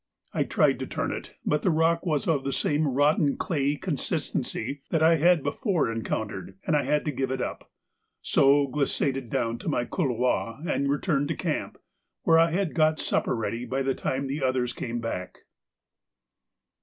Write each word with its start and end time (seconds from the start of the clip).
I 0.33 0.45
tried 0.45 0.79
to 0.79 0.87
turn 0.87 1.11
it, 1.11 1.35
but 1.45 1.61
the 1.61 1.69
rock 1.69 2.07
was 2.07 2.27
of 2.27 2.43
the 2.43 2.51
same 2.53 2.87
rotten 2.87 3.37
clayey 3.37 3.77
consistency 3.79 4.81
that 4.89 5.03
I 5.03 5.17
had 5.17 5.43
before 5.43 5.91
encountered, 5.91 6.57
and 6.65 6.75
I 6.75 6.81
had 6.85 7.05
to 7.05 7.11
give 7.11 7.29
it 7.29 7.39
up, 7.39 7.69
so 8.19 8.65
glissaded 8.65 9.29
down 9.29 9.59
my 9.67 9.85
couloir 9.85 10.63
and 10.67 10.89
returned 10.89 11.27
to 11.27 11.35
camp, 11.35 11.77
where 12.23 12.39
I 12.39 12.49
had 12.49 12.73
got 12.73 12.97
supper 12.97 13.35
ready 13.35 13.63
by 13.63 13.83
the 13.83 13.93
time 13.93 14.25
the 14.25 14.41
others 14.43 14.73
came 14.73 15.01
back. 15.01 15.37